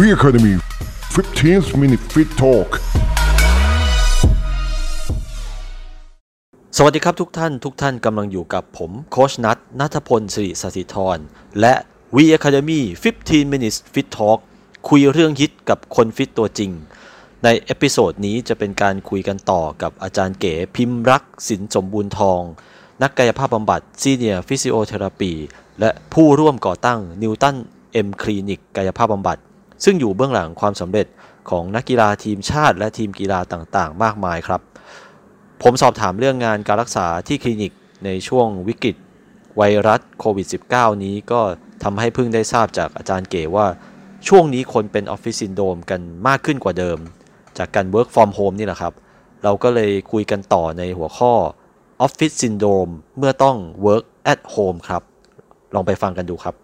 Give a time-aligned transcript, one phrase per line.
[0.00, 0.54] We Academy
[1.14, 2.70] 15 Minutes Fit Talk
[6.76, 11.18] สวัสดีครับทุกท่านทุกท่านกำลังอยู่กับผม โคชนัทนัทพลสิริสถิธร
[11.60, 11.74] และ
[12.16, 12.80] We Academy
[13.18, 14.38] 15 Minutes Fit Talk
[14.88, 16.70] คุยเรื่องฟิตกับคนฟิตตัวจริง
[17.44, 22.40] ใน episode นี้จะเป็นการคุยกันต่อกับอาจารย์เก๋พิมพ์รักสินสมบูรณ์ทอง
[23.02, 25.32] นักกายภาพบำบัด senior physiotherapy
[25.80, 27.56] และผู้ร่วมก่อตั้งนิวตัน
[27.92, 29.38] เอ็มคลินิกกายภาพบำบัด
[29.84, 31.06] ซึ่งอยู่เบื้องหลังความสำเร็จ
[31.50, 34.60] ของนักกีฬาทีมชาติและทีมกีฬาต่างๆ มากมายครับ
[35.62, 37.72] ผมสอบถามเรื่องงานการรักษาที่คลินิก
[38.04, 38.96] ในช่วงวิกฤต
[39.56, 41.40] ไวรัสโควิด -19 นี้ก็
[41.82, 43.66] ทำให้เพิ่งได้ทราบจากอาจารย์เก๋ว่า
[44.28, 46.98] ช่วงนี้คนเป็น office syndrome กันมากขึ้นกว่าเดิม
[47.58, 48.94] จากการ work from home นี่แหละครับ
[49.44, 51.32] เราก็เลยคุยกันต่อในหัวข้อ
[52.04, 53.56] Office Syndrome เมื่อต้อง
[53.86, 55.02] work at home ครับ
[55.74, 56.63] ลองไปฟังกันดูครับ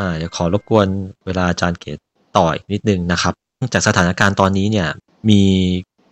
[0.00, 0.88] อ่าเดี๋ยวขอรบกวน
[1.26, 1.98] เวลาอาจารย์เกต
[2.36, 3.34] ต่ออีกนิดนึงนะครับ
[3.72, 4.88] จากสถานการณ์ตอนนี้เนี่ย
[5.30, 5.42] มี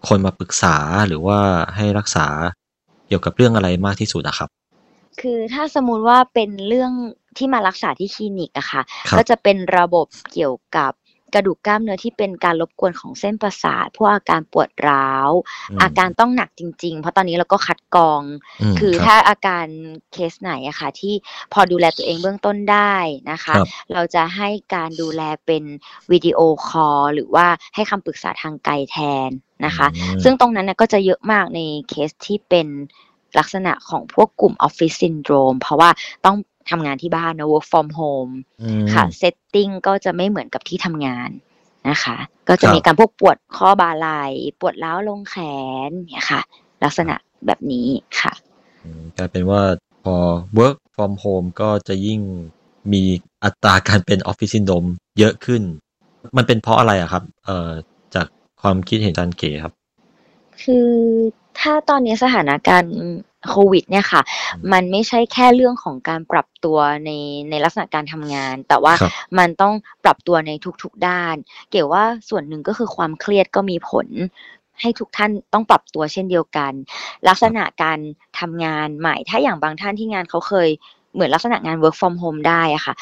[0.08, 1.38] คนมาปรึกษาหรือว่า
[1.76, 2.26] ให้รักษา
[3.08, 4.48] เกี่ยวกับเรื่องอะไรมากที่สุดนะครับ
[5.20, 6.92] คือถ้าสมมุติว่าเป็นเรื่อง
[7.36, 10.92] ที่มารักษาที่คลินิกอะค่ะครับก็จะเป็นระบบเกี่ยวกับ
[11.34, 19.66] กระดูกกล้ามเนื้อที่เป็นการรบกวนของเส้นประสาทพวกอาการปวดร้าวอาการต้องหนักจริง ๆ เพราะตอนนี้เราก็คัดกรองคือครับถ้าอาการ
[20.12, 21.14] เคสไหนอะค่ะที่
[21.52, 22.94] พอดูแลตัวเองเบื้องต้นได้
[23.30, 25.64] นะคะครับเราจะให้การดูแลเป็น
[26.12, 28.96] video call หรือว่าให้คำปรึกษาทางไกลแท
[29.28, 29.30] น
[29.66, 32.68] นะคะอืมซึ่งตรงนั้นนะก็จะเยอะมากในเคสที่เป็น
[33.38, 35.90] ลักษณะของพวกกลุ่ม office syndrome เพราะว่า
[36.24, 36.36] ต้อง
[36.70, 41.30] ทำงานที่บ้านนะ work from home อืมค่ะเซตติ้งก็จะไม่เหมือนกับที่ทำงาน
[41.88, 42.16] นะคะ
[42.48, 44.24] ก็จะครับมีการพวกปวดข้อบ่าไหล่
[44.60, 45.36] ปวดร้าวลงแข
[45.88, 46.40] นเนี่ยค่ะ
[46.82, 47.14] ลักษณะ
[47.46, 47.88] แบบนี้
[48.20, 48.32] ค่ะ
[48.84, 49.62] อืมกลายเป็นว่า
[50.04, 50.16] พอ
[50.58, 52.20] work from home ก็จะยิ่ง
[52.92, 53.02] มี
[53.44, 55.62] อัตราการเป็น office syndrome เยอะขึ้น
[56.36, 57.70] มันเป็นเพราะอะไรอะครับ เอ่อ
[58.14, 58.26] จาก
[58.62, 59.74] ความคิดเห็นอาจารย์เก๋ครับ
[60.62, 60.88] คือ
[61.60, 62.94] ถ้าตอนนี้สถานการณ์
[63.48, 67.10] โควิดเนี่ยค่ะอืมมันไม่ใช่แค่เรื่องของการปรับตัวใน
[67.50, 69.74] ในลักษณะการทำงาน แต่ว่าครับมันต้อง
[70.04, 70.50] ปรับตัวใน
[70.82, 71.34] ทุกๆด้าน
[71.70, 74.06] เกี่ยวว่าส่วนหนึ่งก็คือความเครียดก็มีผล
[74.80, 76.72] ให้ทุกท่านต้องปรับตัวเช่นเดียวกัน
[77.28, 77.98] ลักษณะการ
[78.38, 80.68] ทำงานใหม่ ถ้าอย่างบางท่านที่งานเขาเคย
[81.14, 82.94] เหมือนลักษณะงาน work from home ได้อะค่ะ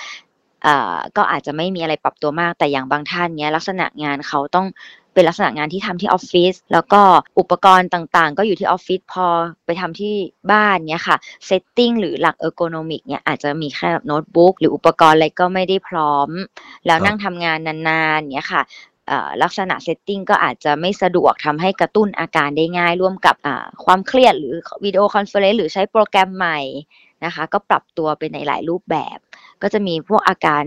[0.63, 4.67] เอ่อก็อาจจะไม่มีอะไรปรับตัวมากแต่อย่างบางท่านเนี้ยลักษณะงานเขาต้อง
[5.17, 7.03] เป็นลักษณะงานที่ทำที่ออฟฟิศแล้วก็
[7.39, 9.27] อุปกรณ์ต่างๆ ก็อยู่ที่ออฟฟิศพอ
[9.65, 10.15] ไปทำที่
[10.53, 11.17] บ้านเนี้ยค่ะ
[11.47, 16.29] setting หรือหลัก ergonomic เนี่ยอาจจะมีแค่โน้ตบุ๊กหรืออุปกรณ์อะไรก็ไม่ได้พร้อม
[16.87, 18.63] แล้วครับนั่งทำงานนานๆเนี้ยค่ะ
[19.09, 24.55] เอ่อลักษณะ setting ก็อาจจะไม่สะดวกทำให้กระตุ้นอาการได้ง่าย ร่วมกับอ่าความเครียดหรือ
[24.85, 26.61] video conference หรือใช้โปรแกรมใหม่
[27.25, 29.19] นะคะ ก็ปรับตัวไปในหลายรูปแบบ
[29.63, 30.65] ก็จะมีพวกอาการ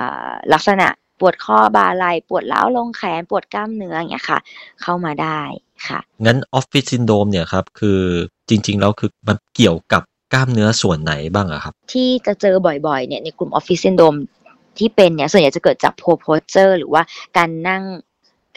[0.00, 0.88] อ่าลักษณะ
[1.22, 4.38] ปวดข้อบ่าไหล่ปวดร้าวลงแขนปวดกล้ามเนื้ออย่างเงี้ยค่ะ
[4.82, 5.40] เข้ามาได้
[5.86, 8.00] ค่ะ งั้น office syndrome เนี่ยครับคือ
[8.48, 12.56] จริง ๆ แล้วคือมันเกี่ยวกับกล้ามเนื้อส่วนไหนบ้างอะครับ ที่จะเจอ
[12.86, 14.14] บ่อยๆเนี่ยในกลุ่มออฟฟิศซินโดม
[14.78, 17.02] ที่เป็นเนี่ยส่วนใหญ่จะเกิดจาก poor posture หรือว่า
[17.36, 17.82] การนั่ง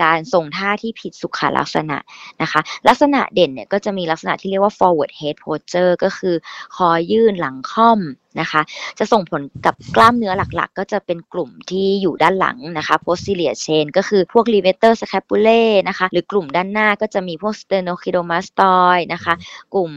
[0.04, 1.98] การทรงท่าที่ผิดสุขลักษณะ
[2.42, 6.36] นะคะ ลักษณะเด่นเนี่ยก็จะมีลักษณะที่เรียกว่า forward head posture ก็คือ
[6.76, 8.00] คอยื่นหลังค่อม
[8.42, 8.62] นะคะ
[9.00, 19.34] จะส่งผลกับกล้ามเนื้อหลักๆ ก็จะเป็นกลุ่มที่อยู่ด้านหลังนะคะ posterior chain ก็คือพวก levator scapulae นะคะ หรือกลุ่มด้านหน้าก็จะมีพวก sternocleidomastoid นะคะ
[19.74, 19.92] กลุ่ม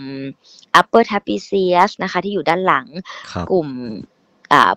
[0.81, 2.87] upper trapezius นะคะที่อยู่ด้านหลัง
[3.33, 3.69] ครับกลุ่ม
[4.18, 4.18] อ่า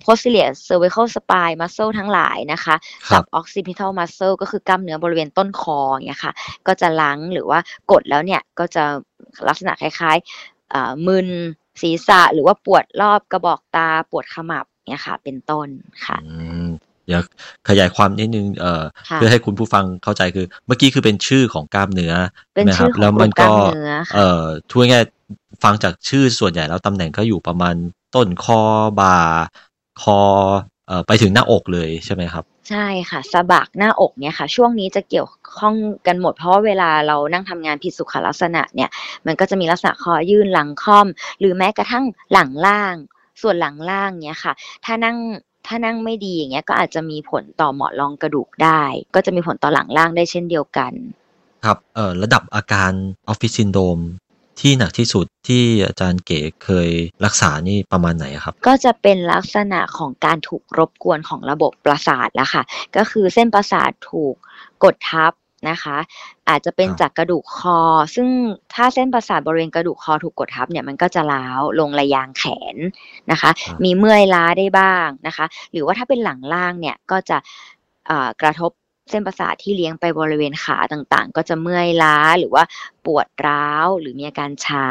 [0.06, 2.76] posterior cervical spine muscle ทั้งหลายนะคะ
[3.10, 6.34] ครับกับ occipital muscle ก็คือกล้ามเนื้อบริเวณต้นคออย่างเงี้ยค่ะ
[6.68, 7.60] ก็จะล้างหรือว่า
[7.92, 8.84] กดแล้วเนี่ยก็จะ
[9.48, 11.28] ลักษณะคล้ายๆอ่ามึน
[11.82, 15.68] ศีรษะหรือว่าปวดรอบกระบอกตาปวดขมับเนี่ยค่ะ เป็นต้น
[16.06, 16.26] ค่ะอื
[16.66, 16.68] ม
[17.06, 17.22] เดี๋ยว
[17.70, 22.14] ขยายความนิดนึงเอ่อค่ะเพื่อให้คุณผู้ฟังเข้าใจคือ เมื่อกี้คือเป็นชื่อของกล้ามเนื้อ
[22.56, 27.76] เป็นใช่ไหมคชื่รัอของแล้วมันกลุ่ก็มกล้ามเนื้อค่ะเอ่อทั่วง่ายๆฟังจากชื่อส่วนใหญ่แล้วตำแหน่งก็อยู่ประมาณ
[28.16, 28.60] ต้นคอ
[29.00, 29.18] บ่า
[30.02, 30.20] คอ
[30.88, 35.28] เอ่อไปถึงหน้าอกเลยใช่ไหมครับ ใช่ค่ะสะบักหน้าอกเนี่ยค่ะ ช่วงนี้จะเกี่ยว
[35.58, 35.76] ข้อง
[36.08, 38.90] กันหมดเพราะว่าเวลาเรานั่งทำงานผิดสุขลักษณะเนี่ย
[39.26, 41.08] มันก็จะมีลักษณะคอยื่นหลังค่อม
[41.40, 42.96] หรือแม้กระทั่งหลังล่าง
[43.42, 44.54] ส่วนหลังล่างเนี่ยค่ะ
[44.86, 45.18] ถ้านั่ง
[45.68, 48.82] ถ้านั่งไม่ดีอย่างเงี้ยก็อาจจะมีผลต่อหมอนรองกระดูกได้
[49.16, 50.94] ก็จะมีผลต่อหลังล่างได้เช่นเดียวกัน
[51.66, 52.92] ครับเอ่อระดับอาการ
[53.28, 53.98] ออฟฟิศซินโดม
[54.62, 56.90] ที่หนักที่สุดที่อาจารย์เก๋เคย
[57.26, 62.64] รักษานี่ประมาณไหนอะครับ ก็จะเป็นลักษณะของการถูกรบกวนของระบบประสาทแล้วค่ะ
[62.96, 64.36] ก็คือเส้นประสาทถูก
[64.84, 65.34] กดทับ
[65.70, 65.98] นะคะ
[66.50, 67.80] อาจจะเป็นครับจากกระดูกคอ
[68.16, 68.28] ซึ่ง
[68.74, 72.44] ถ้าเส้นประสาทบริเวณกระดูกคอถูกกดทับเนี่ยมันก็จะล้าวลงระยางแข
[72.74, 72.76] น
[73.32, 77.38] นะคะครับมีเมื่อยล้าได้บ้างนะคะ หรือว่าถ้าเป็นหลังล่างเนี่ยก็จะ
[78.10, 78.72] อ่ากระทบ
[79.12, 82.64] เส้นประสาทที่เลี้ยงไปบริเวณขาต่างๆ ก็จะเมื่อยล้าหรือว่า
[83.06, 84.88] ปวดร้าวหรือมีอาการชา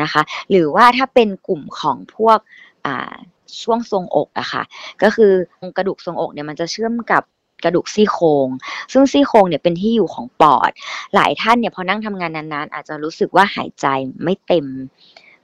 [0.00, 2.38] นะคะ หรือว่าถ้าเป็นกลุ่มของพวก
[2.86, 3.14] อ่า
[3.62, 4.62] ช่วงทรงอกอะค่ะ
[5.02, 5.32] ก็คือ
[5.76, 7.22] กระดูกทรงอกเนี่ยมันจะเชื่อมกับ
[7.64, 8.48] กระดูกซี่โครง
[8.92, 10.70] ซึ่งซี่โครงเนี่ยเป็นที่อยู่ของปอด
[11.14, 13.86] หลายท่านเนี่ยพอนั่งทำงานนานๆ อาจจะรู้สึกว่าหายใจ
[14.22, 14.66] ไม่เต็ม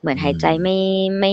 [0.00, 0.78] เหมือนหายใจไม่
[1.20, 1.32] ไม่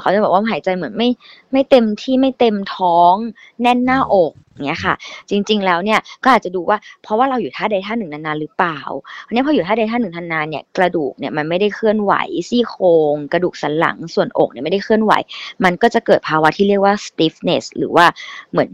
[0.00, 1.08] เขาจะบอกว่าหายใจเหมือนไม่
[1.52, 3.14] ไม่เต็มที่ไม่เต็มท้อง
[3.62, 4.94] แน่นหน้าอกอย่างเงี้ยค่ะ
[5.30, 8.80] จริง ๆ แล้วเนี่ยก็อาจจะดูว่าเพราะว่าเราอยู่ท่าใดท่าหนึ่งนานๆหรือเปล่า
[9.26, 12.12] อันนี้พออยู่ท่าใดท่าหนึ่งนานๆเนี่ยกระดูกเนี่ยมันไม่ได้เคลื่อนไหว
[12.48, 15.12] ซี่โครงกระดูกสันหลังส่วนอกเนี่ยไม่ได้เคลื่อนไหว
[15.64, 18.06] มันก็จะเกิดภาวะที่เรียกว่า stiffness หรือว่า
[18.52, 18.70] เหมือน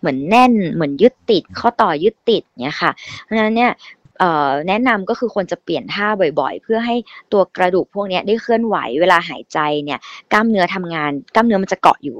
[0.00, 2.90] เหมือนแน่นเหมือนยึดติดข้อต่อยึดติดเนี้ยค่ะ
[3.22, 3.70] เพราะฉะนั้นเนี่ย
[4.68, 6.06] แนะนำก็คือควรจะเปลี่ยนท่า
[6.40, 6.96] บ่อยๆ เพื่อให้
[7.32, 9.98] ตัวกระดูกพวกนี้ได้เคลื่อนไหวเวลาหายใจเนี่ย
[10.32, 12.18] กล้ามเนื้อทำงาน กล้ามเนื้อมันจะเกาะอยู่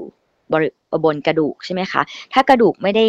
[0.51, 0.69] บริ
[1.03, 2.01] บนกระดูกใช่ไหมคะ
[2.33, 3.07] ถ้ากระดูกไม่ได้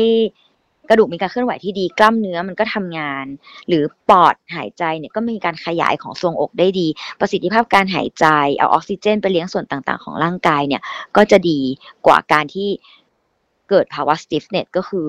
[0.90, 3.26] กระดูกมีการเคลื่อนไหวที่ดีกล้ามเนื้อมันก็ทำงาน
[3.68, 6.86] หรือปอดหายใจเนี่ยก็มีการขยายของทรวงอกได้ดี
[7.20, 10.82] ประสิทธิภาพการหายใจเอาออกซิเจน ไปเลี้ยงส่วนต่างๆ ของร่างกายเนี่ย
[11.16, 11.60] ก็จะดี
[12.06, 12.68] กว่าการที่
[13.70, 15.08] เกิดภาวะ stiffness ก็คือ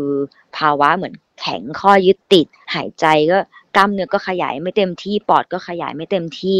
[0.57, 3.38] ภาวะเหมือน แข็งข้อยึดติด หายใจก็
[3.75, 6.59] กล้ามเนื้อก็ขยายไม่เต็มที่ปอดก็ขยายไม่เต็มที่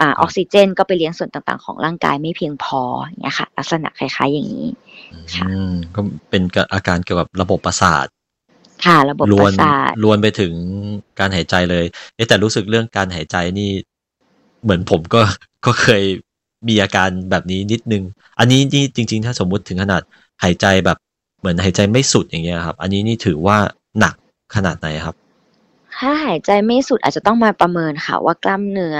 [0.00, 4.68] อ่าออกซิเจน ก็ไปเลี้ยงส่วนต่างๆ ของร่างกายไม่เพียงพออย่างเงี้ยค่ะลักษณะคล้ายๆอย่างนี้
[5.34, 6.42] ค่ะอืมก็เป็น
[6.74, 8.06] อาการเกี่ยวกับระบบประสาท
[8.86, 10.52] ค่ะระบบลปวนระสาทลวนไปถึง
[11.18, 11.84] การหายใจเลย
[12.14, 13.70] เอ๊ะแต่รู้สึกเรื่องการหายใจนี่
[14.62, 15.22] เหมือนผมก็
[15.66, 16.02] ก็เคย
[16.68, 18.02] มีอาการแบบนี้นิดนึง
[18.38, 20.02] อันนี้นี่จริง ๆ ถ้าสมมุติถึงขนาด
[20.42, 20.98] หายใจแบบ
[21.40, 23.58] เหมือนหายใจไม่สุดอย่างเงี้ยครับ อันนี้นี่ถือว่า
[23.98, 24.14] หนัก
[24.54, 25.16] ขนาดไหนครับ
[25.98, 28.98] ถ้าหายใจไม่สุดอาจจะต้องมาประเมินค่ะว่ากล้ามเนื้อ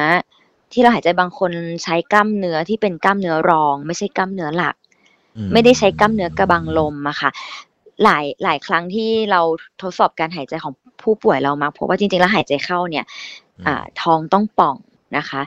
[0.73, 1.51] ที่เราหายใจบางคน
[1.83, 4.75] ใช้กล้ามเนื้อที่เป็นกล้ามเนื้อรอง ไม่ใช่กล้ามเนื้อหลัก
[5.37, 7.31] อืมไม่ได้ใช้กล้ามเนื้อกระบังลมอะค่ะ
[8.05, 9.41] หลายหลายครั้งที่เรา
[9.83, 13.05] ทดสอบการหายใจของผู้ป่วยเรามักพบว่าจริงๆแล้วหายใจเข้าเนี่ย
[13.67, 14.77] อ่าท้องต้องป่อง
[15.17, 15.41] นะคะ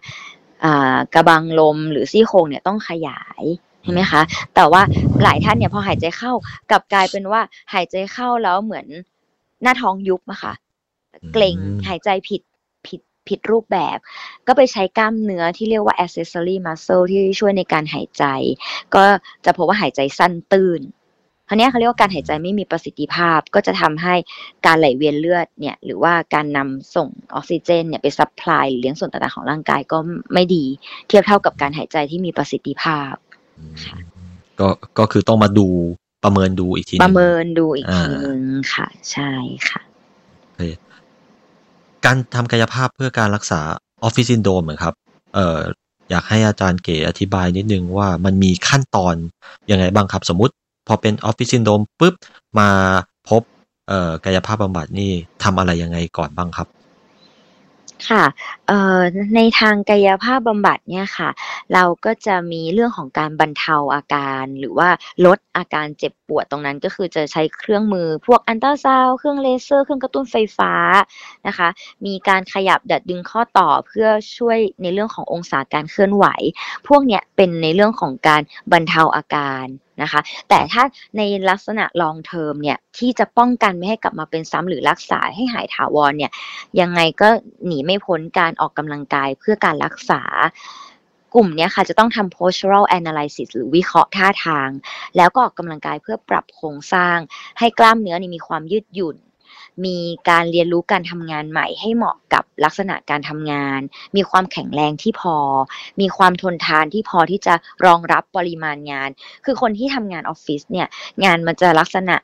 [0.63, 3.43] อ่ากระบังลมหรือซี่โครงเนี่ยต้องขยาย
[3.83, 4.21] ใช่ไหมคะ
[4.55, 4.81] แต่ว่า
[5.23, 6.31] หลายท่านเนี่ยพอหายใจเข้า
[6.69, 7.41] กลับกลายเป็นว่า
[7.73, 8.87] หายใจเข้าแล้วเหมือน
[9.61, 10.53] หน้าท้องยุบอะค่ะ
[11.33, 12.41] เกร็งอืมหายใจผิด
[12.87, 13.97] ผิดผิดรูปแบบ
[14.47, 18.23] ก็ไปใช้กล้ามเนื้อที่เรียกว่า accessory muscle ที่ช่วยในการหายใจ
[18.95, 19.03] ก็
[19.45, 20.81] จะพบว่าหายใจสั้นตื้น
[21.47, 24.15] คราวเนี้ยเขาเรียกว่าการหายใจไม่มีประสิทธิภาพ ก็จะทำให้
[24.65, 29.97] การไหลเวียนเลือดเนี่ย หรือว่าการนำส่งออกซิเจนเนี่ยไปซัพพลายหรือเลี้ยงส่วนต่างๆของร่างกายก็
[30.33, 30.65] ไม่ดี
[31.07, 33.13] เทียบเท่ากับการหายใจที่มีประสิทธิภาพ
[33.85, 33.97] ค่ะ
[34.59, 34.67] ก็
[34.99, 35.67] ก็คือต้องมาดู
[36.23, 38.41] ประเมินดูอีกทีหปนึ่ระงเมินดูอีกอ่าทีนึง
[38.73, 39.29] ค่ะ ใช่
[39.69, 39.81] ค่ะ
[42.05, 43.61] การทำกายภาพเพื่อการรักษา
[44.03, 44.93] office syndrome เหมือนครับ
[45.35, 45.59] เอ่อ
[46.09, 49.15] อยากให้อาจารย์เก๋อธิบายนิดนึงว่ามันมีขั้นตอน
[49.71, 50.53] ยังไงบ้างครับ สมมุติ
[50.87, 52.13] พอเป็น office syndrome ปุ๊บ
[52.59, 52.69] มา
[53.29, 53.41] พบ
[53.89, 55.11] เอ่อกายภาพบำบัดนี่
[55.43, 56.67] ทำอะไรยังไงก่อนบ้างครับ
[58.07, 58.23] ค่ะ
[58.67, 58.99] เอ่อ
[59.35, 61.29] ในทางกายภาพบำบัดเนี่ยค่ะ
[61.73, 64.89] เราก็จะมีเรื่องของการบรรเทาอาการหรือว่า
[65.25, 70.73] ลดอาการเจ็บปวดตรงนั้นก็คือจะใช้เครื่องมือพวกอันตราซาวเครื่องเลเซอร์ เครื่องกระตุ้นไฟฟ้า
[71.47, 71.69] นะคะ
[72.05, 74.07] มีการขยับดัดดึงข้อต่อเพื่อ
[74.37, 76.25] ช่วยในเรื่องขององศาการเคลื่อนไหว
[76.87, 78.41] พวกเนี้ยเป็นในเรื่องของการ
[78.71, 79.65] บรรเทาอาการ
[80.01, 80.83] นะคะ แต่ถ้า
[81.17, 86.31] ในลักษณะ long term เนี่ยที่จะป้องกันไม่ให้กลับมาเป็นซ้ำหรือรักษาให้หายถาวรเนี่ย
[86.79, 87.29] ยังไงก็
[87.65, 90.21] หนีไม่พ้นการออกกำลังกายเพื่อการรักษา
[91.35, 94.69] กลุ่มเนี้ยค่ะจะต้องทำ postural analysis หรือวิเคราะห์ท่าทาง
[95.17, 97.17] แล้วก็ออกกำลังกายเพื่อปรับโครงสร้าง
[97.59, 99.17] ให้กล้ามเนื้อนี่มีความยืดหยุ่น
[99.85, 99.97] มี
[100.29, 103.79] การเรียนรู้การทำงานใหม่ให้เหมาะกับลักษณะการทำงาน
[104.15, 105.35] มีความแข็งแรงที่พอ
[106.01, 109.09] มีความทนทานที่พอที่จะรองรับปริมาณงาน
[109.45, 110.87] คือคนที่ทำงานออฟฟิศเนี่ย
[111.25, 112.15] งานมันจะลักษณะ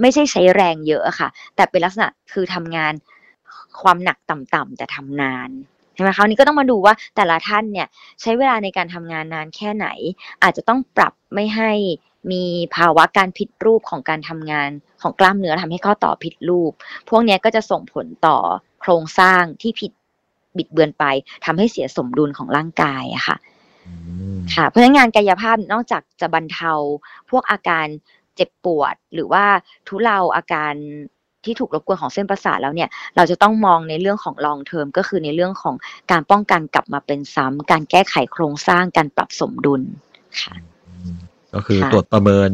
[0.00, 2.92] ไม่ใช่ใช้แรงเยอะค่ะ แต่เป็นลักษณะคือทำงาน
[3.82, 5.50] ความหนักต่ำๆแต่ทำนาน
[5.94, 7.88] ใช่ไหมคะวันนี้ก็ต้องมาดูว่าแต่ละท่านเนี่ย
[8.20, 9.86] ใช้เวลาในการทำงานนานแค่ไหน
[10.42, 11.72] อาจจะต้องปรับไม่ให้
[12.30, 12.44] มี
[12.76, 14.70] ภาวะการผิดรูปของการทำงาน
[15.02, 16.72] ของกล้ามเนื้อทำให้ข้อต่อผิดรูป
[17.08, 18.36] พวกเนี้ยก็จะส่งผลต่อ
[18.80, 19.92] โครงสร้างที่ผิด
[20.56, 21.04] บิดเบือนไป
[21.44, 23.36] ทำให้เสียสมดุลของร่างกายอะค่ะ
[23.86, 23.92] อื
[24.34, 26.72] มค่ะ เพราะฉะนั้นงานกายภาพนอกจากจะบรรเทา
[27.30, 27.86] พวกอาการ
[28.36, 29.44] เจ็บปวดหรือว่า
[29.88, 30.74] ทุเลาอาการ
[31.44, 35.74] ที่ถูกรบกวนของเส้นประสาทแล้วเนี่ย เราจะต้องมองในเรื่องของ long term ก็คือในเรื่องของ
[36.10, 39.82] การป้องกันกลับมาเป็นซ้ำการแก้ไขโครงสร้างการปรับสมดุล
[40.40, 40.54] ค่ะ
[41.56, 42.50] ก็คือค่ะตรวจประเมิน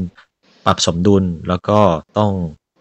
[0.66, 1.78] ปรับสมดุลแล้วก็
[2.18, 2.32] ต้อง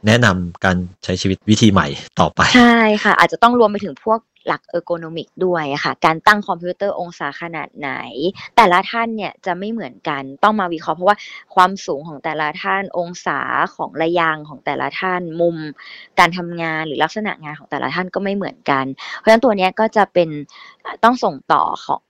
[0.08, 1.88] แนะนำการใช้ชีวิตวิธีใหม่
[2.20, 7.90] ต่อไป ใช่ค่ะ อาจจะต้องรวมไปถึงพวกหลัก ergonomic ด้วยอะค่ะ การตั้งคอมพิวเตอร์องศาขนาดไหน
[8.56, 11.18] แต่ละท่านเนี่ยจะไม่เหมือนกันต้องมาวิเคราะห์เพราะว่า
[11.56, 13.40] ความสูงของแต่ละท่านองศา
[13.76, 15.58] ของรยางค์ของแต่ละท่านมุม
[16.20, 18.86] การทำงานหรือลักษณะงานของแต่ละท่านก็ไม่เหมือนกัน
[19.18, 20.30] เพราะฉะนั้นตัวเนี้ยก็จะเป็น
[21.04, 22.02] ต้องส่งต่อของ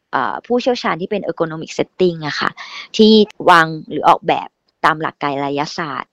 [0.45, 2.49] ผู้เชี่ยวชาญที่เป็น ergonomic setting อะค่ะ
[2.97, 3.11] ที่
[3.49, 4.49] วางหรือออกแบบ
[4.85, 6.11] ตามหลักกายระยะศาสตร์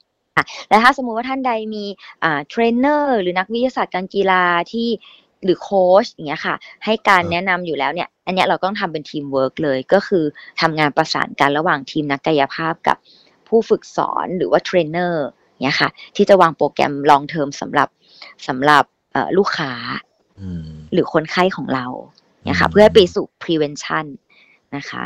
[0.68, 1.84] และถ้าสมมุติว่าท่านใดมี
[2.22, 4.88] เทรนเนอร์หรือนักวิทยาศาสตร์การกีฬาที่
[5.44, 10.24] หรือโค้ชอย่างเงี้ยค่ะ ให้การแนะนำอยู่แล้วเนี่ย อันเนี้ยเราต้องทำเป็นทีมเวิร์กเลย ก็คือ
[10.60, 12.96] ทำงานประสานกันระหว่างทีมนักกายภาพกับ
[13.48, 15.26] ผู้ฝึกสอนหรือว่าเทรนเนอร์
[15.62, 17.88] เนี่ยค่ะ ที่จะวางโปรแกรม long term สำหรับ
[18.48, 18.84] สำหรับ
[19.38, 19.72] ลูกค้า
[20.92, 21.86] หรือคนไข้ของเรา
[22.48, 24.04] เนี่ยค่ะเพื่อไปสู่ prevention
[24.76, 25.04] นะคะ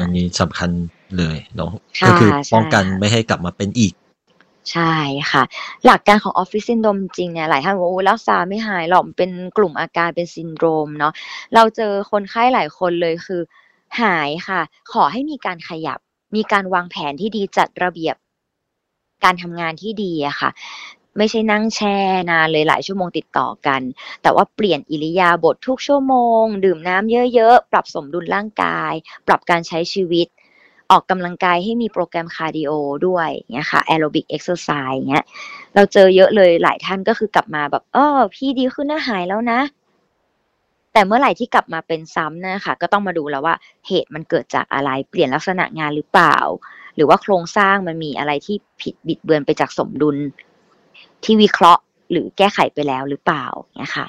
[0.00, 0.70] อันนี้สำคัญ
[1.18, 1.72] เลยเนาะ
[2.06, 3.92] ก็คือป้องกันไม่ให้กลับมาเป็นอีก
[4.72, 4.94] ใช่
[5.30, 5.42] ค่ะ
[5.84, 11.12] หลักการของออฟฟิศซินโดรมจริงเนี่ยหลายท่านบอกโอ้รักษาไม่หายหรอกเป็นกลุ่มอาการเป็นซินโดรมเนาะ
[11.54, 13.40] เราเจอคนไข้หลายคนเลยคือ
[14.00, 14.60] หายค่ะ
[14.92, 15.98] ขอให้มีการขยับ
[16.36, 18.16] มีการวางแผนที่ดีจัดระเบียบ
[19.24, 20.50] การทำงานที่ดีอะค่ะ
[21.16, 21.96] ไม่ใช่นั่งแช่
[22.30, 23.80] นานเลยหลายชั่วโมงติดต่อกัน
[24.22, 28.92] แต่ว่าเปลี่ยนอิริยาบถทุกชั่วโมง ดื่มน้ำเยอะๆ ปรับสมดุลร่างกาย
[29.26, 30.26] ปรับการใช้ชีวิต
[30.90, 32.70] ออกกำลังกายให้มีโปรแกรมคาร์ดิโอ
[33.06, 35.24] ด้วยเนี่ยค่ะ aerobic exercise เงี้ย
[35.74, 39.60] เราเจอเยอะเลยหลายท่านก็คือกลับมาแบบเออพี่ดีขึ้นนะหายแล้วนะ
[40.92, 43.54] แต่เมื่อไหร่ที่กลับมาเป็นซ้ำนะคะก็ต้องมาดูแล้วว่า
[43.88, 46.36] เหตุมันเกิดจากอะไรเปลี่ยนลักษณะงานหรือเปล่า
[46.96, 50.16] หรือว่าโครงสร้างมันมีอะไรที่ผิดบิดเบือนไปจากสมดุล
[51.24, 53.44] ที่วิเคราะห์หรือแก้ไขไปแล้วหรือเปล่า
[53.78, 54.06] เนี่ยค่ะ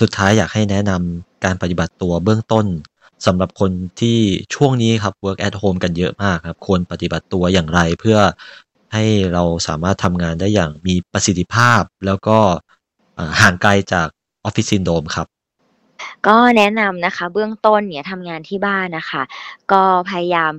[0.00, 2.66] สุดท้ายอยากให้แนะนำการปฏิบัติตัวเบื้องต้น
[3.26, 4.18] สำหรับคนที่
[4.54, 8.18] ช่วงนี้ครับ work at home กันเยอะมากครับ ควรปฏิบัติตัวอย่างไรเพื่อ
[8.92, 12.38] ให้เราสามารถทำงานได้อย่างมีประสิทธิภาพ แล้วก็
[13.40, 14.08] ห่างไกลจาก
[14.44, 15.26] ออฟฟิศซินโดมครับ
[16.26, 19.22] ก็แนะนำนะคะ เบื้องต้นเนี่ยทำงานที่บ้านนะคะ
[19.72, 20.52] ก็พยายาม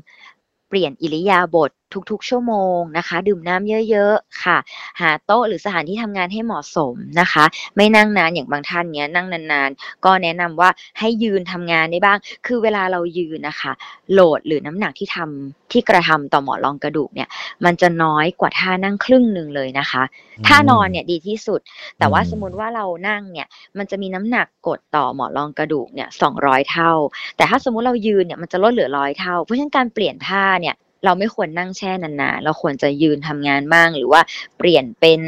[0.70, 1.72] เปลี่ยนอิริยาบถ
[2.10, 4.58] ทุกๆ ชั่วโมงนะคะ ดื่มน้ำเยอะๆค่ะ
[5.02, 13.72] หาโต๊ะหรือสถานที่ทำงานให้เหมาะสมนะคะ ไม่นั่งนานอย่างบางท่านเนี้ยนั่งนานๆ ก็แนะนำว่าให้ยืนทำงานได้บ้าง คือเวลาเรายืนนะคะ
[14.12, 17.30] โหลดหรือน้ำหนักที่ทำที่กระทำต่อหมอนรองกระดูกเนี่ย
[17.66, 20.04] มันจะน้อยกว่าท่านั่งครึ่งหนึ่งเลยนะคะ
[20.48, 21.60] ท่านอนเนี่ยดีที่สุด
[21.98, 26.92] แต่ว่าสมมติว่าเรานั่งเนี่ยมันจะมีน้ำหนักกดต่อหมอนรองกระดูกเนี่ยสองร้อยเท่า
[27.38, 30.76] แต่ถ้าสมมุติเรายืนเนี่ยมันจะลดเหลือร้อยเท่า เพราะฉะนั้นการเปลี่ยนท่าเนี่ย
[31.06, 34.22] เราไม่ควรนั่งแช่นานๆ เราควรจะยืนทำงานบ้าง หรือว่า
[34.58, 35.22] เปลี่ยนเป็น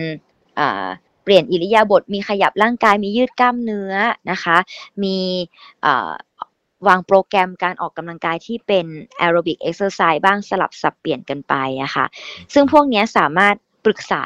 [1.23, 3.93] เปลี่ยนอิริยาบถมีขยับร่างกายมียืดกล้ามเนื้อ
[4.31, 4.57] นะคะ
[5.03, 5.17] มี
[6.87, 8.85] วางโปรแกรมการออกกำลังกายที่เป็น
[9.17, 12.05] aerobic exercise บ้างสลับสับเปลี่ยนกันไปอะคะ่ะ
[12.53, 14.23] ซึ่งพวกนี้สามารถปรึกษา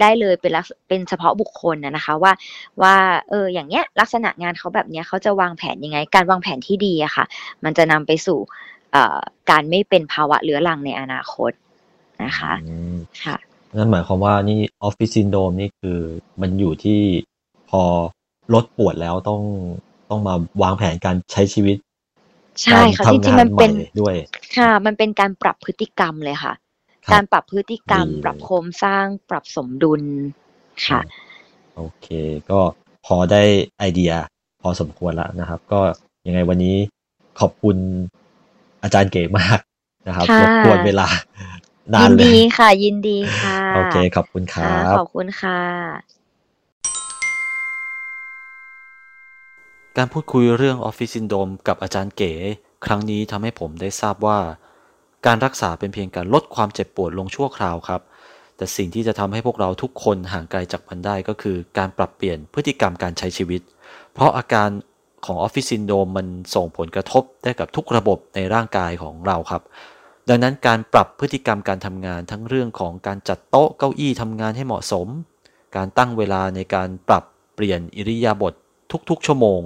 [0.00, 0.52] ได้เลยเป็น
[0.88, 2.32] เป็นเฉพาะบุคคลนะคะว่า
[2.82, 2.96] ว่า
[3.30, 7.24] เอออย่างเงี้ยลักษณะงานเขาแบบเนี้ยเขาจะวางแผนยังไง การวางแผนที่ดีอะคะ่ะ
[7.64, 8.38] มันจะนำไปสู่
[9.50, 11.52] การไม่เป็นภาวะเรื้อรังในอนาคต
[12.24, 12.52] นะคะ
[13.24, 13.36] ค่ะ
[13.76, 15.98] นั่นหมายความว่านี่ออฟฟิศซินโดมนี่คือ
[16.40, 17.00] มันอยู่ที่
[17.70, 17.82] พอ
[18.54, 19.42] ลดปวดแล้วต้อง
[20.10, 21.76] ต้องมาวางแผนการใช้ชีวิต
[22.62, 23.70] ใช่ค่ะจริงๆมันเป็น
[24.00, 24.14] ด้วย
[24.56, 26.54] ค่ะ มันเป็นการปรับพฤติกรรมเลยค่ะ
[27.12, 30.02] การปรับพฤติกรรม ปรับโครงสร้างปรับสมดุล
[30.86, 31.00] ค่ะ
[31.76, 32.06] โอเค
[32.50, 32.60] ก็
[33.06, 33.42] พอได้
[33.78, 34.12] ไอเดีย
[34.62, 35.80] พอสมควรแล้วนะครับ ก็
[36.26, 36.76] ยังไงวันนี้
[37.40, 37.76] ขอบคุณ
[38.84, 39.60] อาจารย์เก๋มาก
[40.06, 41.08] นะครับรบกวนเวลา
[41.94, 45.60] นานเลยยินดีค่ะ ยินดีค่ะ โอเค ขอบคุณครับขอบคุณค่ะ
[49.96, 52.32] การพูดคุยเรื่องออฟฟิศซินโดรมกับอาจารย์เก๋
[52.84, 54.38] ครั้งนี้ทำให้ผมได้ทราบว่า
[55.26, 58.00] การรักษาเป็นเพียงการลดความเจ็บปวดลงชั่วคราวครับ
[58.56, 63.60] แต่สิ่งที่จะทำให้พวกเราทุกคนห่างไกลจากมันได้ก็คือ การปรับเปลี่ยนพฤติกรรมการใช้ชีวิต
[64.12, 64.68] เพราะอาการ
[65.26, 69.62] ของออฟฟิศซินโดรมมันส่งผลกระทบได้กับทุกระบบในร่างกายของเราครับ
[70.28, 75.08] ดังนั้นการปรับพฤติกรรมการทำงานทั้งเรื่องของการจัดโต๊ะเก้าอี้ทำงานให้เหมาะสม
[75.76, 78.54] การตั้งเวลาในการปรับเปลี่ยนอิริยาบถ
[79.10, 79.60] ทุกๆ ชั่วโมง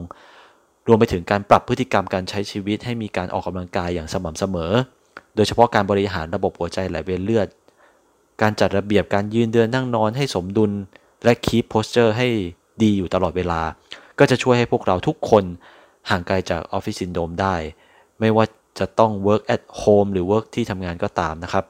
[0.87, 4.73] รวมไปถึงการปรับพฤติกรรมการใช้ชีวิตให้มีการออกกำลังกายอย่างสม่ำเสมอ
[5.35, 7.49] โดยเฉพาะการบริหารระบบหัวใจไหลเวียนเลือด
[8.43, 10.73] การจัดระเบียบการยืนเดินนั่งนอนให้สมดุล
[11.25, 12.29] และคีปโพสเจอร์ให้
[12.83, 13.61] ดีอยู่ตลอดเวลา
[14.19, 15.45] ก็จะช่วยให้พวกเราทุกคน
[16.11, 17.57] ห่างไกลจากออฟฟิศซินโดมได้
[18.21, 18.45] ไม่ว่า
[18.79, 21.65] จะต้อง work at home หรือ work ที่ทำงานก็ตามนะครับ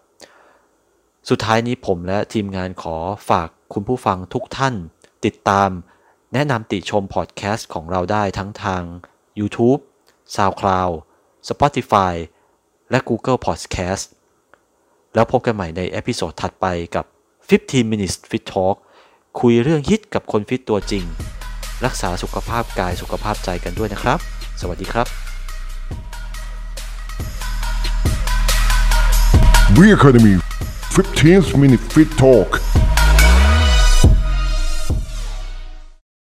[1.29, 2.97] สุดท้ายนี้ผมและทีมงานขอ
[3.31, 4.75] ฝากคุณผู้ฟังทุกท่าน
[5.25, 5.71] ติดตาม
[6.35, 8.83] แนะนำติชมพอดแคสต์ของเราได้ทั้งทาง
[9.41, 9.81] YouTube,
[10.35, 10.95] SoundCloud,
[11.49, 12.15] Spotify
[12.91, 14.05] และ Google Podcast
[15.15, 17.05] แล้วพบกันใหม่ใน episode ถัดไปกับ
[17.49, 18.77] 15 minutes fit talk
[19.41, 21.05] คุยเรื่องฮิตกับคนฟิตตัวจริง
[21.87, 24.19] รักษาสุขภาพกายสุขภาพใจกันด้วยนะครับ
[24.61, 25.07] สวัสดีครับ
[29.79, 30.35] We Academy
[30.95, 32.51] 15 Minute Fit Talk